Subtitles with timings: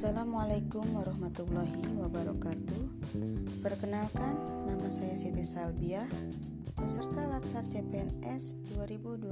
[0.00, 2.82] Assalamualaikum warahmatullahi wabarakatuh.
[3.60, 4.32] Perkenalkan,
[4.64, 6.08] nama saya Siti Salbia,
[6.72, 9.28] peserta Latsar CPNS 2021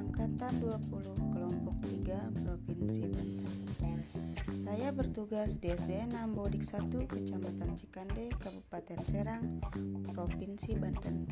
[0.00, 1.76] Angkatan 20 Kelompok
[2.08, 3.52] 3 Provinsi Banten.
[4.56, 9.60] Saya bertugas di SDN Nambodik 1 Kecamatan Cikande, Kabupaten Serang,
[10.08, 11.28] Provinsi Banten.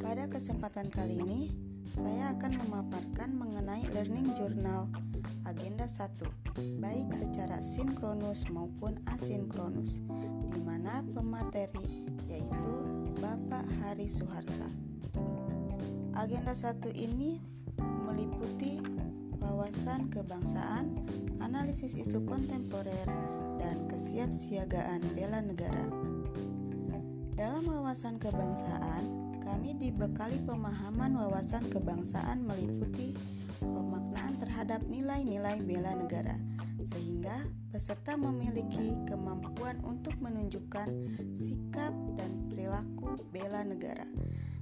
[0.00, 1.52] Pada kesempatan kali ini,
[1.92, 4.88] saya akan memaparkan mengenai learning journal
[5.52, 10.00] agenda 1, baik secara sinkronus maupun asinkronus,
[10.48, 12.74] di mana pemateri yaitu
[13.20, 14.64] Bapak Hari Suharsa.
[16.16, 17.36] Agenda 1 ini
[17.76, 18.80] meliputi
[19.44, 21.04] wawasan kebangsaan,
[21.44, 23.04] analisis isu kontemporer,
[23.60, 25.84] dan kesiapsiagaan bela negara.
[27.36, 33.12] Dalam wawasan kebangsaan, kami dibekali pemahaman wawasan kebangsaan meliputi
[34.62, 36.38] terhadap nilai-nilai bela negara,
[36.86, 40.86] sehingga peserta memiliki kemampuan untuk menunjukkan
[41.34, 44.06] sikap dan perilaku bela negara.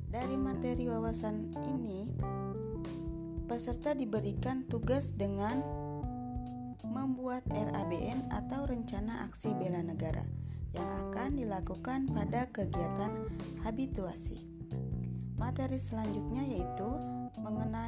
[0.08, 2.08] Dari materi wawasan ini,
[3.44, 5.60] peserta diberikan tugas dengan
[6.80, 10.24] membuat RABN atau Rencana Aksi Bela Negara
[10.72, 13.28] yang akan dilakukan pada kegiatan
[13.68, 14.48] habituasi.
[15.36, 16.88] Materi selanjutnya yaitu
[17.40, 17.79] mengenai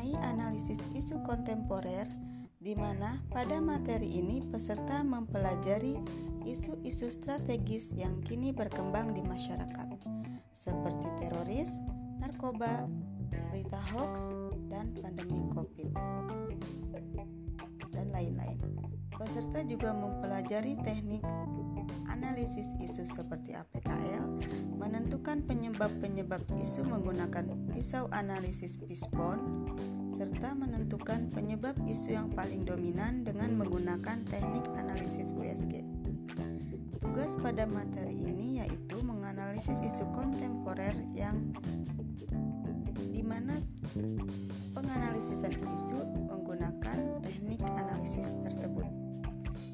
[0.62, 2.06] analisis isu kontemporer
[2.62, 5.98] di mana pada materi ini peserta mempelajari
[6.46, 10.06] isu-isu strategis yang kini berkembang di masyarakat
[10.54, 11.82] seperti teroris,
[12.22, 12.86] narkoba,
[13.50, 14.30] berita hoax,
[14.70, 15.90] dan pandemi Covid
[17.90, 18.62] dan lain-lain.
[19.18, 21.26] Peserta juga mempelajari teknik
[22.06, 24.46] analisis isu seperti APKL,
[24.78, 29.66] menentukan penyebab-penyebab isu menggunakan pisau analisis Fishbone,
[30.22, 35.82] serta menentukan penyebab isu yang paling dominan dengan menggunakan teknik analisis USG.
[37.02, 41.50] Tugas pada materi ini yaitu menganalisis isu kontemporer yang
[43.10, 43.58] di mana
[44.70, 45.98] penganalisisan isu
[46.30, 48.86] menggunakan teknik analisis tersebut.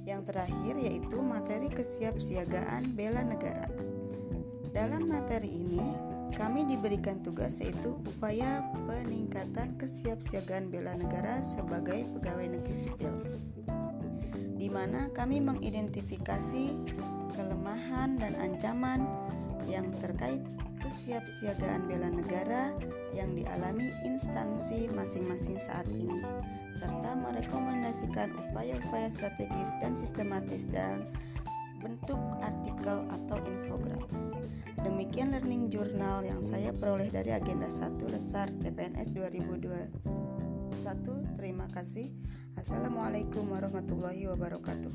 [0.08, 3.68] Yang terakhir yaitu materi kesiapsiagaan bela negara.
[4.72, 12.76] Dalam materi ini, kami diberikan tugas yaitu upaya peningkatan kesiapsiagaan bela negara sebagai pegawai negeri
[12.76, 13.14] sipil.
[14.58, 16.74] Di mana kami mengidentifikasi
[17.38, 19.06] kelemahan dan ancaman
[19.70, 20.42] yang terkait
[20.82, 22.74] kesiapsiagaan bela negara
[23.14, 26.22] yang dialami instansi masing-masing saat ini
[26.78, 31.10] serta merekomendasikan upaya-upaya strategis dan sistematis dan
[31.82, 34.34] bentuk artikel atau infografis.
[34.78, 40.78] Demikian learning journal yang saya peroleh dari agenda 1 Lesar CPNS 2021.
[41.34, 42.14] Terima kasih.
[42.54, 44.94] Assalamualaikum warahmatullahi wabarakatuh.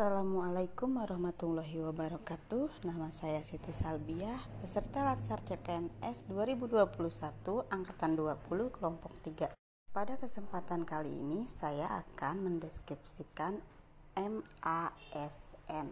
[0.00, 6.88] Assalamualaikum warahmatullahi wabarakatuh Nama saya Siti Salbiah Peserta Latsar CPNS 2021
[7.68, 9.52] Angkatan 20 Kelompok 3
[9.90, 13.58] Pada kesempatan kali ini saya akan mendeskripsikan
[14.14, 15.86] MASN